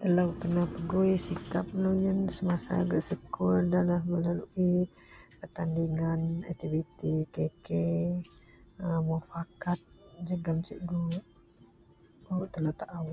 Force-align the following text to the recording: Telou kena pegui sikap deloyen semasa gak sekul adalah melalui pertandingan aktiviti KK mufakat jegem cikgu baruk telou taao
Telou 0.00 0.30
kena 0.40 0.62
pegui 0.74 1.12
sikap 1.26 1.66
deloyen 1.74 2.18
semasa 2.36 2.72
gak 2.90 3.04
sekul 3.08 3.54
adalah 3.64 4.00
melalui 4.12 4.72
pertandingan 5.40 6.20
aktiviti 6.50 7.12
KK 7.34 7.66
mufakat 9.08 9.80
jegem 10.28 10.58
cikgu 10.66 11.02
baruk 12.24 12.48
telou 12.52 12.74
taao 12.80 13.08